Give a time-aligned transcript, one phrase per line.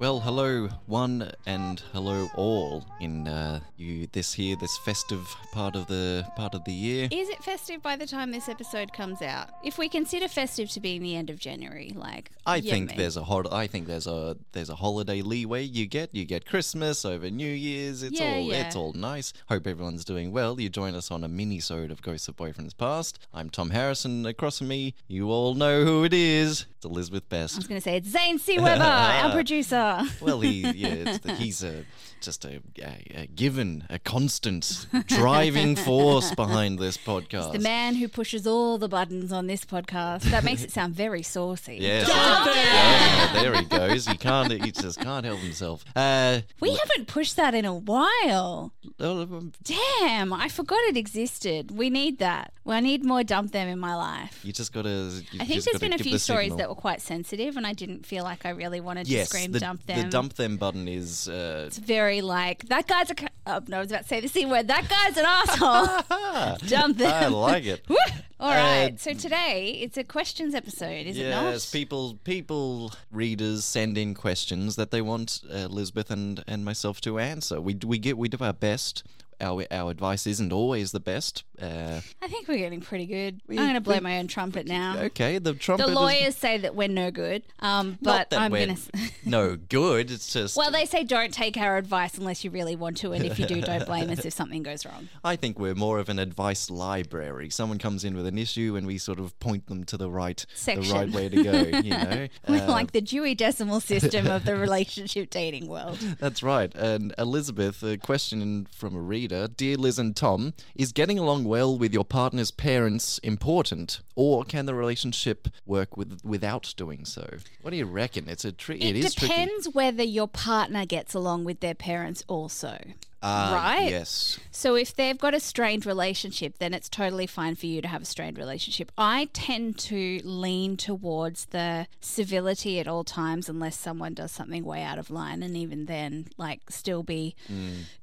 [0.00, 5.88] Well, hello one and hello all in uh, you this here this festive part of
[5.88, 7.08] the part of the year.
[7.10, 9.48] Is it festive by the time this episode comes out?
[9.64, 12.96] If we consider festive to be in the end of January, like I think me.
[12.96, 16.14] there's a hol- I think there's a there's a holiday leeway you get.
[16.14, 18.04] You get Christmas over New Year's.
[18.04, 18.66] It's Yeah, all yeah.
[18.68, 19.32] it's all nice.
[19.48, 20.60] Hope everyone's doing well.
[20.60, 23.18] You join us on a mini-sode of Ghosts of Boyfriends Past.
[23.34, 24.24] I'm Tom Harrison.
[24.26, 26.66] Across from me, you all know who it is.
[26.78, 27.56] It's Elizabeth Best.
[27.56, 28.56] I was going to say it's Zane C.
[28.56, 30.00] Weber, our producer.
[30.20, 31.84] Well, he yeah, it's the, he's a
[32.20, 37.52] just a, a, a given, a constant driving force behind this podcast.
[37.52, 40.22] The man who pushes all the buttons on this podcast.
[40.30, 41.78] That makes it sound very saucy.
[41.88, 42.06] Yes.
[42.08, 44.06] Yeah, there he goes.
[44.06, 44.52] He can't.
[44.52, 45.84] He just can't help himself.
[45.96, 48.72] Uh, We haven't pushed that in a while.
[49.00, 51.70] um, Damn, I forgot it existed.
[51.76, 52.52] We need that.
[52.64, 54.44] Well, I need more dump them in my life.
[54.44, 55.10] you just gotta.
[55.40, 56.67] I think there's been a few stories signal.
[56.68, 59.60] That were quite sensitive, and I didn't feel like I really wanted to scream the,
[59.60, 60.02] dump them.
[60.02, 61.28] the dump them button is.
[61.28, 63.14] Uh, It's very like that guy's a.
[63.18, 64.68] c- Oh, no, I was about to say the c word.
[64.68, 66.68] That guy's an asshole.
[66.68, 67.24] dump them.
[67.24, 67.82] I like it.
[68.40, 68.92] All right.
[68.92, 71.44] Uh, so today it's a questions episode, is it not?
[71.52, 77.00] Yes, people, people, readers send in questions that they want uh, Elizabeth and, and myself
[77.00, 77.58] to answer.
[77.58, 79.02] We we get we do our best.
[79.40, 81.44] Our our advice isn't always the best.
[81.60, 83.40] Uh, I think we're getting pretty good.
[83.48, 84.96] I'm going to blow my own trumpet now.
[84.98, 85.86] okay, the trumpet.
[85.86, 89.10] The is- lawyers say that we're no good, um, but I'm going to.
[89.24, 90.10] no good.
[90.10, 90.56] It's just.
[90.56, 93.46] Well, they say don't take our advice unless you really want to, and if you
[93.46, 95.08] do, don't blame us if something goes wrong.
[95.24, 97.50] I think we're more of an advice library.
[97.50, 100.44] Someone comes in with an issue, and we sort of point them to the right,
[100.64, 101.58] the right way to go.
[101.88, 105.98] You know, We're Uh, like the Dewey Decimal System of the relationship dating world.
[106.20, 106.74] That's right.
[106.74, 111.76] And Elizabeth, a question from a reader Dear Liz and Tom, is getting along well
[111.76, 117.38] with your partner's parents important, or can the relationship work with without doing so?
[117.62, 118.28] What do you reckon?
[118.28, 118.82] It's a trick.
[118.82, 119.34] It, it is tricky.
[119.34, 122.78] depends whether your partner gets along with their parents also.
[123.22, 123.90] Ah, right?
[123.90, 124.38] Yes.
[124.52, 128.02] So if they've got a strained relationship, then it's totally fine for you to have
[128.02, 128.92] a strained relationship.
[128.96, 134.82] I tend to lean towards the civility at all times unless someone does something way
[134.82, 137.34] out of line and even then like still be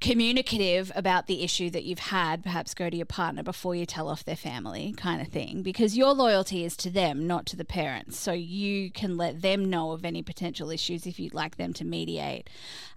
[0.02, 4.10] communicative about the issue that you've had, perhaps go to your partner before you tell
[4.10, 7.66] off their family kind of thing because your loyalty is to them, not to the
[7.66, 8.18] parents.
[8.18, 11.86] So you can let them know of any potential issues if you'd like them to
[11.86, 12.50] mediate.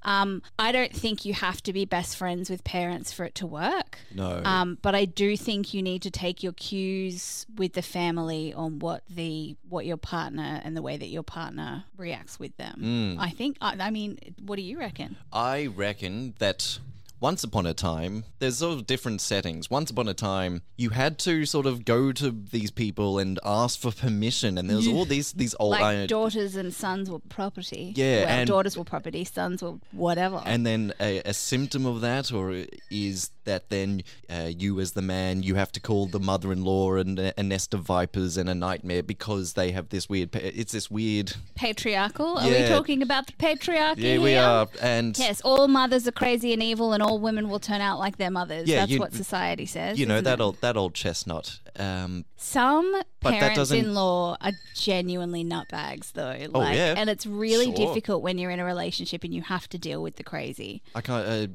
[0.02, 3.46] Um, I don't think you have to be best friends with parents for it to
[3.46, 3.98] work.
[4.14, 4.40] No.
[4.44, 8.78] Um, but I do think you need to take your cues with the family on
[8.78, 13.16] what the what your partner and the way that your partner reacts with them.
[13.18, 13.56] I think.
[13.60, 15.16] I, I mean, what do you reckon?
[15.32, 16.78] I reckon that
[17.20, 19.70] once upon a time, there's sort of different settings.
[19.70, 23.78] Once upon a time, you had to sort of go to these people and ask
[23.80, 27.92] for permission, and there was all these these old Like daughters and sons were property.
[27.96, 30.42] Yeah, well, and- daughters were property, sons were whatever.
[30.44, 35.02] And then a, a symptom of that, or is that then uh, you, as the
[35.02, 39.02] man, you have to call the mother-in-law and a, nest of vipers and a nightmare
[39.02, 40.34] because they have this weird.
[40.36, 41.34] It's this weird.
[41.54, 42.38] Patriarchal?
[42.38, 43.96] Are we talking about the patriarchy?
[44.02, 44.42] Yeah, we here?
[44.42, 47.98] are, and Yes, all mothers are crazy and evil, and all women will turn out
[47.98, 48.68] like their mothers.
[48.68, 49.98] Yeah, That's you- what society says.
[49.98, 50.42] you know that it?
[50.42, 51.58] old that old chestnut.
[51.78, 56.36] Um, Some But that doesn't- parents-in-law are genuinely nutbags, though.
[56.54, 56.94] Oh, Like, yeah.
[56.96, 57.74] and it's really Sure.
[57.86, 60.82] difficult when you're in a relationship and you have to deal with the crazy.
[60.94, 61.26] I can't.
[61.26, 61.46] Uh,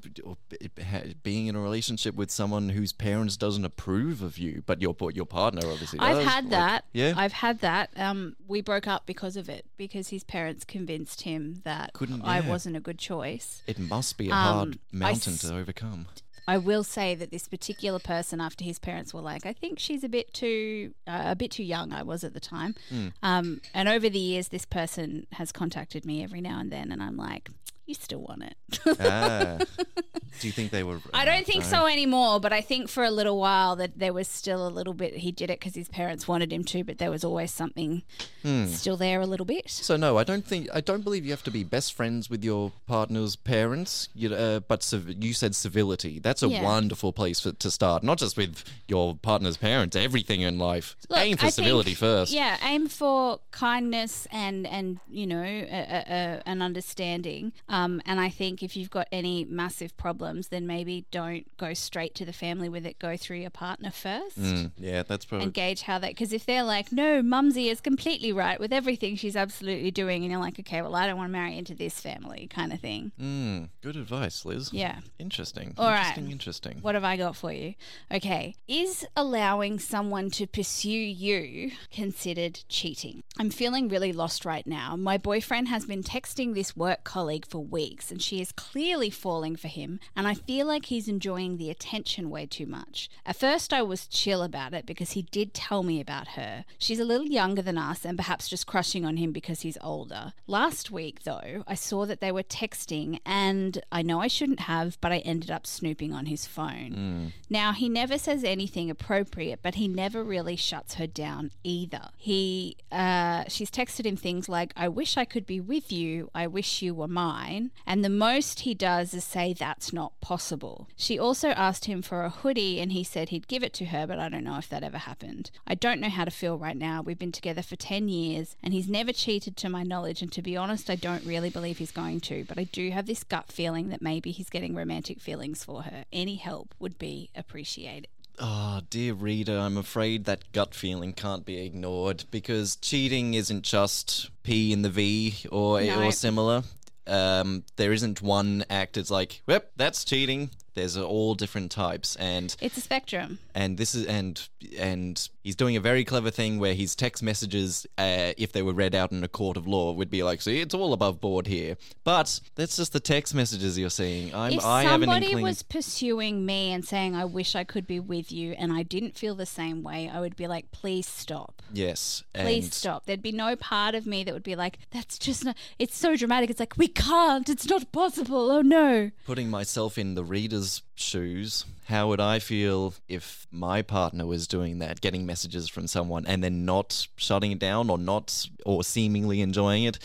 [0.50, 4.82] b- ha- being in a relationship with someone whose parents doesn't approve of you, but
[4.82, 6.00] your your partner obviously.
[6.00, 6.86] I've does, had like- that.
[6.94, 7.14] yeah.
[7.16, 7.90] I've had that.
[7.96, 12.40] Um, we broke up because of it because his parents convinced him that Couldn't- I
[12.40, 12.50] yeah.
[12.50, 13.62] wasn't a good choice.
[13.68, 16.08] it must be a Um, hard I mountain s- to overcome.
[16.48, 20.04] I will say that this particular person, after his parents were like, I think she's
[20.04, 21.92] a bit too uh, a bit too young.
[21.94, 23.08] I was at the time, Hmm.
[23.22, 27.02] um, and over the years, this person has contacted me every now and then, and
[27.02, 27.50] I'm like,
[27.86, 28.56] you still want it.
[29.00, 29.58] ah.
[30.40, 31.00] Do you think they were?
[31.14, 34.28] I don't think so anymore, but I think for a little while that there was
[34.28, 35.18] still a little bit.
[35.18, 38.04] He did it because his parents wanted him to, but there was always something
[38.42, 38.66] Hmm.
[38.68, 39.70] still there a little bit.
[39.70, 42.44] So no, I don't think I don't believe you have to be best friends with
[42.44, 44.10] your partner's parents.
[44.14, 46.20] You, uh, but you said civility.
[46.20, 46.64] That's a Yeah.
[46.64, 48.04] wonderful place for, to start.
[48.04, 49.96] Not just with your partner's parents.
[49.96, 50.96] Everything in life.
[51.10, 52.32] Look, Aim for I civility think- first.
[52.34, 57.54] Yeah, aim for kindness and and you know a, a, a, an understanding.
[57.70, 62.16] Um, and I think if you've got any massive problems, then maybe don't go straight
[62.16, 63.00] to the family with it.
[63.00, 64.40] Go through your partner first.
[64.40, 65.46] Mm, yeah, that's probably.
[65.46, 69.16] And gauge how that, because if they're like, no, Mumsy is completely right with everything
[69.16, 72.00] she's absolutely doing, and you're like, okay, well, I don't want to marry into this
[72.00, 73.12] family, kind of thing.
[73.20, 74.72] Mm, good advice, Liz.
[74.72, 75.00] Yeah.
[75.20, 75.74] Interesting.
[75.78, 76.18] All right.
[76.18, 76.32] interesting.
[76.32, 76.78] Interesting.
[76.82, 77.76] What have I got for you?
[78.14, 78.56] Okay.
[78.68, 83.24] Is allowing someone to pursue you considered cheating?
[83.40, 84.96] I'm feeling really lost right now.
[84.96, 89.56] My boyfriend has been texting this work colleague for weeks and she is clearly falling
[89.56, 93.10] for him, and I feel like he's enjoying the attention way too much.
[93.26, 96.66] At first, I was chill about it because he did tell me about her.
[96.78, 100.34] She's a little younger than us and perhaps just crushing on him because he's older.
[100.48, 105.00] Last week, though, I saw that they were texting, and I know I shouldn't have,
[105.02, 107.32] but I ended up snooping on his phone.
[107.50, 112.10] Now, he never says anything appropriate, but he never really shuts her down either.
[112.18, 116.48] He, uh, she's texted him things like, I wish I could be with you, I
[116.48, 117.72] wish you were mine.
[117.86, 120.88] And the most he does is say that's not possible.
[120.96, 124.06] She also asked him for a hoodie, and he said he'd give it to her,
[124.08, 125.52] but I don't know if that ever happened.
[125.68, 127.02] I don't know how to feel right now.
[127.02, 130.22] We've been together for 10 years, and he's never cheated to my knowledge.
[130.22, 133.06] And to be honest, I don't really believe he's going to, but I do have
[133.06, 136.06] this gut feeling that maybe he's getting romantic feelings for her.
[136.12, 138.08] Any help would be appreciated.
[138.40, 144.32] Oh, dear reader, I'm afraid that gut feeling can't be ignored because cheating isn't just
[144.42, 146.04] P in the V or No.
[146.08, 146.64] or similar.
[147.08, 148.98] Um, there isn't one act.
[148.98, 150.52] It's like, yep, that's cheating.
[150.74, 153.40] There's all different types, and It's a spectrum.
[153.54, 154.48] and this is and
[154.78, 158.74] and he's doing a very clever thing where his text messages, uh, if they were
[158.74, 161.48] read out in a court of law, would be like, see, it's all above board
[161.48, 161.78] here.
[162.04, 164.34] But that's just the text messages you're seeing.
[164.34, 165.44] I'm, if I have an somebody inkling.
[165.44, 169.18] was pursuing me and saying, I wish I could be with you, and I didn't
[169.18, 171.62] feel the same way, I would be like, please stop.
[171.74, 173.06] yes, Please stop.
[173.06, 176.16] There'd be no part of me that would be like, that's just not, it's so
[176.16, 176.50] dramatic.
[176.50, 178.50] It's like, we can't, it's not possible.
[178.52, 179.12] Oh no.
[179.26, 180.63] putting myself in the reader's
[180.96, 186.26] shoes, how would I feel if my partner was doing that, getting messages from someone
[186.26, 190.00] and then not shutting it down or not or seemingly enjoying it?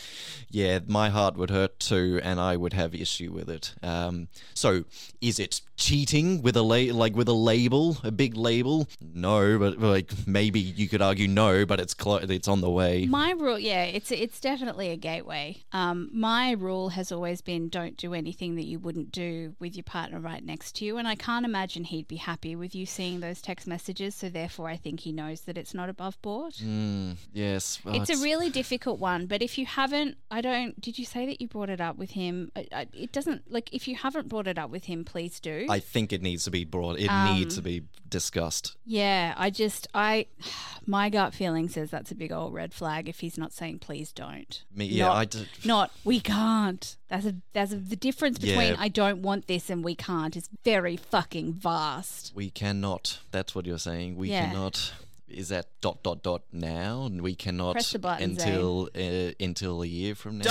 [0.49, 3.73] Yeah, my heart would hurt too, and I would have issue with it.
[3.81, 4.83] Um, so,
[5.21, 8.87] is it cheating with a la- like with a label, a big label?
[8.99, 13.05] No, but like maybe you could argue no, but it's clo- it's on the way.
[13.05, 15.63] My rule, yeah, it's it's definitely a gateway.
[15.71, 19.83] Um, my rule has always been don't do anything that you wouldn't do with your
[19.83, 23.19] partner right next to you, and I can't imagine he'd be happy with you seeing
[23.21, 24.15] those text messages.
[24.15, 26.53] So therefore, I think he knows that it's not above board.
[26.55, 30.79] Mm, yes, well, it's a really difficult one, but if you haven't, I don't.
[30.81, 32.51] Did you say that you brought it up with him?
[32.55, 35.65] I, I, it doesn't like if you haven't brought it up with him, please do.
[35.69, 36.99] I think it needs to be brought.
[36.99, 38.75] It Um, needs to be discussed.
[38.85, 40.25] yeah, I just I,
[40.85, 44.11] my gut feeling says that's a big old red flag if he's not saying please
[44.11, 44.63] don't.
[44.73, 45.47] Me, yeah, Not- I did.
[45.63, 46.95] Not we can't.
[47.07, 48.75] That's a that's a, the difference between Yeah.
[48.79, 52.31] I don't want this and we can't is very fucking vast.
[52.35, 53.19] We cannot.
[53.31, 54.15] That's what you're saying.
[54.15, 54.47] We Yeah.
[54.47, 54.93] cannot.
[55.27, 57.05] Is that dot dot dot now?
[57.05, 60.45] And we cannot Press the button, until uh, until a year from now.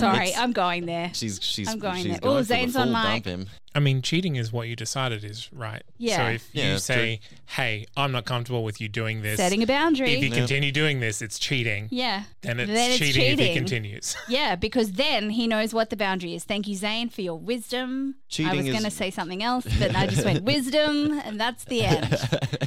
[0.00, 1.10] Sorry, It's- I'm going there.
[1.12, 2.20] She's she's I'm going she's there.
[2.20, 3.24] going Oh, the Zane's on full mic.
[3.24, 3.46] dump him.
[3.76, 5.82] I mean, cheating is what you decided is right.
[5.98, 6.16] Yeah.
[6.16, 9.66] So if Yeah, you say, "Hey, I'm not comfortable with you doing this," Setting a
[9.66, 10.12] boundary.
[10.12, 10.34] if you Yeah.
[10.36, 11.88] continue doing this, it's cheating.
[11.90, 12.24] yeah.
[12.42, 14.16] Then it's, Then it's cheating, if he continues.
[14.28, 16.44] Yeah, because then he knows what the boundary is.
[16.44, 18.14] Thank you, Zane, for your wisdom.
[18.28, 21.40] Cheating I was is- going to say something else, but I just went wisdom, and
[21.40, 22.16] that's the end.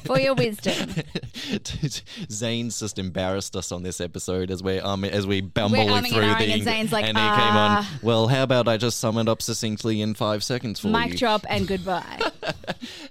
[0.04, 0.94] For your wisdom.
[2.30, 6.08] Zane's just embarrassed us on this episode as we um as we bumble umming and
[6.08, 7.72] through ahhing the and Zane's like, and he came on.
[7.84, 11.18] "Ah." Well, how about I just sum it up succinctly in five seconds for Mic
[11.18, 12.20] drop and goodbye.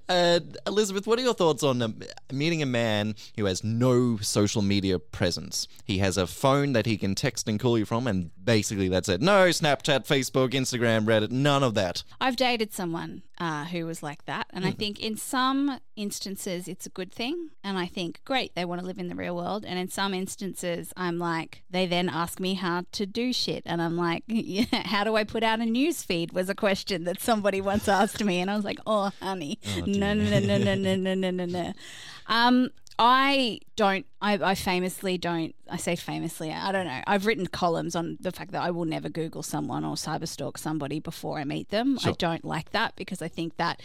[0.09, 0.38] Uh,
[0.69, 1.99] Elizabeth, what are your thoughts on um,
[2.33, 5.66] meeting a man who has no social media presence?
[5.85, 9.11] He has a phone that he can text and call you from, and basically that's
[9.11, 9.21] it.
[9.21, 12.03] No Snapchat, Facebook, Instagram, Reddit, none of that.
[12.19, 16.87] I've dated someone uh, who was like that, and I think in some instances it's
[16.87, 19.67] a good thing, and I think great they want to live in the real world,
[19.67, 23.83] and in some instances I'm like they then ask me how to do shit, and
[23.83, 26.33] I'm like, yeah, how do I put out a news feed?
[26.33, 30.15] Was a question that somebody once asked me, and I was like, oh honey, no
[30.15, 31.73] no no no no no no no no no.
[32.29, 34.06] Um, I don't.
[34.21, 35.54] I, I famously don't.
[35.71, 36.50] I say famously.
[36.52, 37.00] I don't know.
[37.06, 40.99] I've written columns on the fact that I will never Google someone or cyberstalk somebody
[41.00, 41.99] before I meet them.
[42.04, 43.80] I don't like that because I think that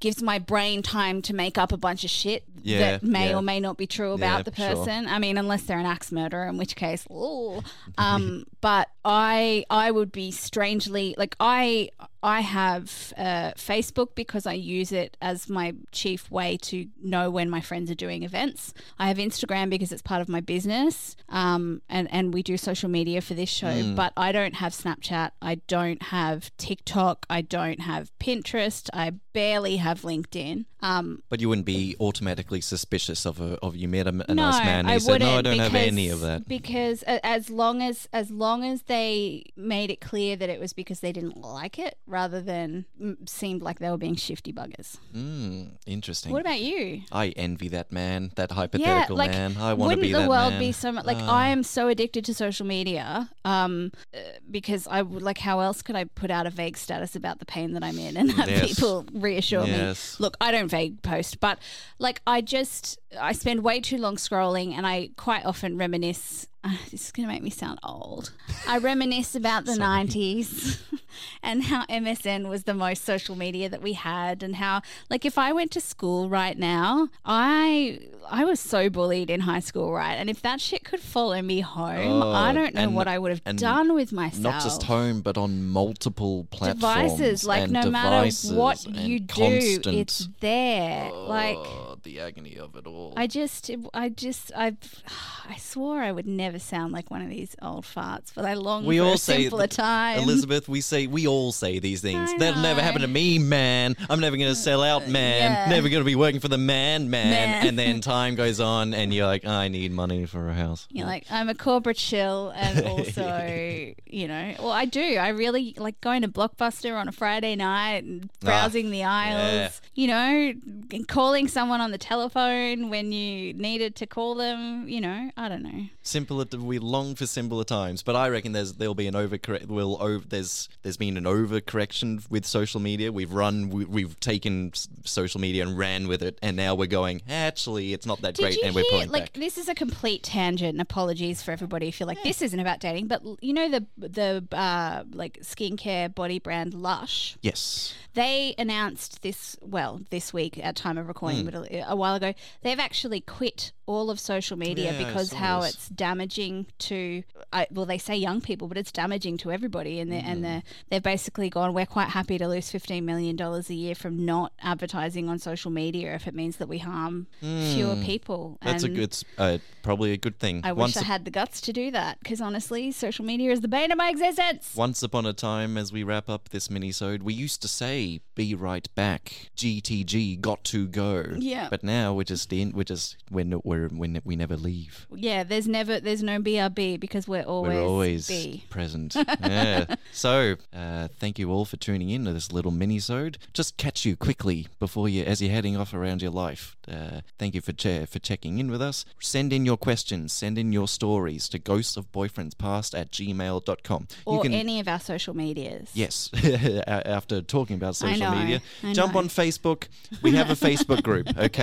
[0.00, 3.36] gives my brain time to make up a bunch of shit Yeah, that may yeah.
[3.36, 4.68] or may not be true about Yeah, the sure.
[4.86, 5.06] person.
[5.06, 7.60] I mean, unless they're an axe murderer, in which case, ooh.
[7.98, 11.90] Um, but I I would be strangely like I
[12.22, 17.50] I have uh, Facebook because I use it as my chief way to know when
[17.50, 18.72] my friends are doing events.
[18.98, 22.88] I have Instagram because it's part of my business, um, and and we do social
[22.88, 23.72] media for this show.
[23.72, 23.94] Hmm.
[23.94, 25.30] But I don't have Snapchat.
[25.42, 27.26] I don't have TikTok.
[27.28, 28.88] I don't have Pinterest.
[28.92, 30.64] I barely have LinkedIn.
[30.82, 34.48] Um, But you wouldn't be automatically suspicious of a, of you met a, a no,
[34.50, 37.50] nice man and I he said, "No, I don't have any of that." Because as
[37.50, 41.36] long as as long as they made it clear that it was because they didn't
[41.36, 42.86] like it, rather than
[43.26, 44.96] seemed like they were being shifty buggers.
[45.14, 46.32] Mm, interesting.
[46.32, 47.02] What about you?
[47.12, 49.56] I envy that man, that hypothetical yeah, like man.
[49.58, 50.60] I want to wouldn't the world man.
[50.60, 51.40] be so much like Ah.
[51.44, 54.18] I am so addicted to social media um uh,
[54.50, 57.44] because I would like how else could I put out a vague status about the
[57.46, 58.74] pain that I'm in and have Yes.
[58.74, 60.18] people reassure Yes.
[60.18, 60.24] me.
[60.24, 61.58] Look, I don't vague post, but
[61.98, 66.70] like I just I spend way too long scrolling and I quite often reminisce uh,
[66.90, 68.32] this is going to make me sound old.
[68.68, 70.80] I reminisce about the 90s
[71.42, 75.38] and how MSN was the most social media that we had and how like if
[75.38, 80.14] I went to school right now, I I was so bullied in high school, right?
[80.14, 83.18] And if that shit could follow me home, I Oh, don't know and- what I
[83.18, 84.42] would have done with myself.
[84.42, 86.80] Not just home, but on multiple platforms.
[87.14, 91.58] devices like and no devices matter what you do constant, it's there like
[92.02, 93.14] The agony of it all.
[93.16, 94.76] I just, I just, I,
[95.48, 98.86] I swore I would never sound like one of these old farts, but I long
[98.86, 100.18] we for all a simpler time.
[100.18, 100.68] Elizabeth.
[100.68, 102.32] We say we all say these things.
[102.38, 103.96] That'll never happen to me, man.
[104.08, 105.52] I'm never going to sell out, uh, man.
[105.52, 105.68] yeah.
[105.68, 107.30] Never going to be working for the man, man.
[107.30, 107.66] Man.
[107.66, 110.86] And then time goes on, and you're like, I need money for a house.
[110.90, 115.16] You're like, I'm a corporate shill, and also, you know, well, I do.
[115.16, 119.80] I really like going to Blockbuster on a Friday night and ah, browsing the aisles.
[119.94, 120.52] You know,
[120.92, 124.88] and calling someone on the telephone when you needed to call them.
[124.88, 125.86] You know, I don't know.
[126.02, 126.44] simpler.
[126.58, 129.66] We long for simpler times, but I reckon there's there'll be an overcorrect.
[129.68, 133.12] Will over there's there's been an overcorrection with social media.
[133.12, 133.70] We've run.
[133.70, 134.72] We, we've taken
[135.04, 137.22] social media and ran with it, and now we're going.
[137.28, 139.40] Actually, it's not that Did great, and we're pulling Like back.
[139.40, 142.80] this is a complete tangent, and apologies for everybody if you're like this isn't about
[142.80, 143.06] dating.
[143.06, 147.36] But you know the the uh, like skincare body brand Lush.
[147.42, 147.94] Yes.
[148.14, 151.54] They announced this well this week at time of recording, but
[151.86, 152.32] a, while ago
[152.62, 155.74] they've actually quit all of social media Yeah, because how this.
[155.74, 160.12] it's damaging to I, well they say young people, but it's damaging to everybody, and
[160.12, 160.26] they Hmm.
[160.30, 161.74] and they they've basically gone.
[161.74, 165.70] We're quite happy to lose fifteen million dollars a year from not advertising on social
[165.72, 168.58] media if it means that we harm fewer people.
[168.62, 170.60] That's and a good, uh, probably a good thing.
[170.62, 173.60] I once, wish I had the guts to do that because honestly, social media is
[173.60, 174.74] the bane of my existence.
[174.76, 178.54] once upon a time, as we wrap up this mini-sode, we used to say, "Be
[178.54, 181.24] right back." GTG, got to go.
[181.38, 181.68] Yeah.
[181.70, 182.72] But now we're just in.
[182.72, 185.06] We're just we're n- we're, we ne- we never leave.
[185.14, 188.64] Yeah, there's never there's no BRB because we're always, We're always B.
[188.68, 189.14] present.
[189.40, 189.94] yeah.
[190.12, 193.38] So, uh, thank you all for tuning in to this little mini-sode.
[193.54, 196.74] Just catch you quickly before you, as you're heading off around your life.
[196.90, 199.04] Uh, thank you for che- for checking in with us.
[199.20, 200.32] Send in your questions.
[200.32, 204.08] Send in your stories to ghosts of boyfriends past at gmail.com.
[204.26, 205.90] or you can, any of our social medias.
[205.94, 206.30] Yes,
[206.88, 209.20] after talking about social know, media, I jump know.
[209.20, 209.84] on Facebook.
[210.20, 211.59] We have a Facebook group, okay?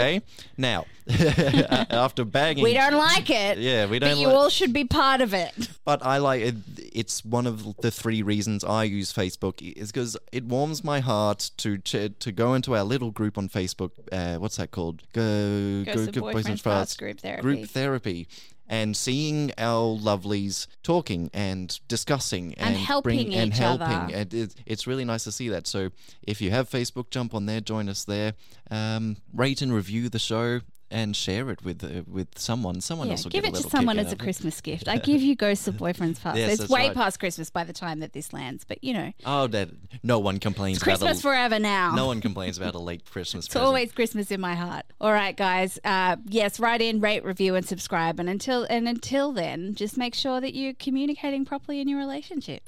[0.57, 2.63] Now, after bagging.
[2.63, 3.57] We don't like it.
[3.57, 5.69] Yeah, we don't you like- all should be part of it.
[5.85, 6.55] But I like it.
[6.93, 11.51] It's one of the three reasons I use Facebook is because it warms my heart
[11.57, 13.91] to ch- to go into our little group on Facebook.
[14.11, 15.03] Uh, what's that called?
[15.13, 17.41] Go Ghosts of Boyfriends Past Group Therapy.
[17.41, 18.27] Group therapy.
[18.69, 24.13] And seeing our lovelies talking and discussing And and, helping bring, and helping, other.
[24.13, 25.67] and it, it's really nice to see that.
[25.67, 25.89] So
[26.21, 28.33] if you have Facebook, jump on there, join us there,
[28.69, 30.59] um, rate and review the show,
[30.89, 32.81] and share it with uh, with someone.
[32.81, 34.15] Someone Yeah, else will give get it a to someone as a.
[34.15, 34.87] Christmas gift.
[34.87, 36.37] I give you Ghosts of Boyfriends Past.
[36.37, 36.93] Yes, it's way right.
[36.95, 39.69] past Christmas by the time that this lands, but you know, Oh, that
[40.03, 41.93] no one complains it's about Christmas a, forever now.
[41.95, 43.65] no one complains about a late Christmas It's present.
[43.67, 44.85] always Christmas in my heart.
[45.01, 45.79] All right, guys.
[45.83, 48.19] Uh, yes, write in, rate, review, and subscribe.
[48.19, 52.67] And until and until then, just make sure that you're communicating properly in your relationship.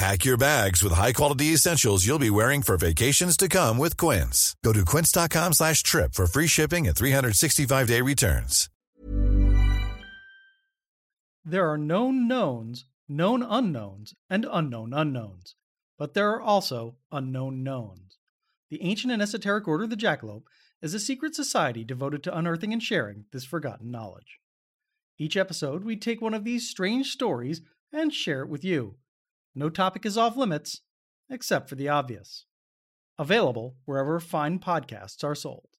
[0.00, 4.56] Pack your bags with high-quality essentials you'll be wearing for vacations to come with Quince.
[4.64, 8.70] Go to quince.com slash trip for free shipping and 365-day returns.
[11.44, 15.54] There are known knowns, known unknowns, and unknown unknowns.
[15.98, 18.16] But there are also unknown knowns.
[18.70, 20.44] The ancient and esoteric order of the Jackalope
[20.80, 24.38] is a secret society devoted to unearthing and sharing this forgotten knowledge.
[25.18, 27.60] Each episode, we take one of these strange stories
[27.92, 28.94] and share it with you.
[29.54, 30.82] No topic is off limits,
[31.28, 32.46] except for the obvious.
[33.18, 35.69] Available wherever fine podcasts are sold.